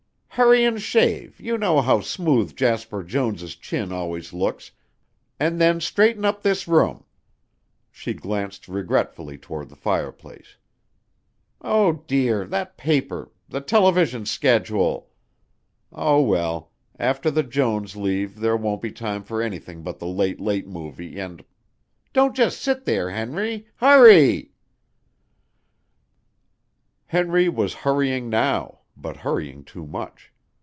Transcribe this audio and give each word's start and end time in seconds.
"Hurry 0.35 0.63
and 0.63 0.81
shave, 0.81 1.41
you 1.41 1.57
know 1.57 1.81
how 1.81 1.99
smooth 1.99 2.55
Jasper 2.55 3.03
Jones' 3.03 3.53
chin 3.57 3.91
always 3.91 4.31
looks, 4.31 4.71
and 5.41 5.59
then 5.59 5.81
straighten 5.81 6.23
up 6.23 6.41
this 6.41 6.69
room." 6.69 7.03
She 7.91 8.13
glanced 8.13 8.69
regretfully 8.69 9.37
toward 9.37 9.67
the 9.67 9.75
fireplace. 9.75 10.55
"Oh 11.61 12.05
dear, 12.07 12.45
that 12.45 12.77
paper, 12.77 13.29
the 13.49 13.59
television 13.59 14.25
schedule... 14.25 15.09
oh 15.91 16.21
well, 16.21 16.71
after 16.97 17.29
the 17.29 17.43
Jones 17.43 17.97
leave 17.97 18.39
there 18.39 18.55
won't 18.57 18.81
be 18.81 18.91
time 18.91 19.25
for 19.25 19.41
anything 19.41 19.83
but 19.83 19.99
the 19.99 20.07
late 20.07 20.39
late 20.39 20.65
movie 20.65 21.19
and.... 21.19 21.43
Don't 22.13 22.33
just 22.35 22.61
sit 22.61 22.85
there, 22.85 23.09
Henry, 23.11 23.67
hurrreeee!" 23.81 24.51
Henry 27.07 27.49
was 27.49 27.73
hurrying 27.73 28.29
now, 28.29 28.77
but 28.97 29.15
hurrying 29.17 29.63
too 29.63 29.87
much. 29.87 30.31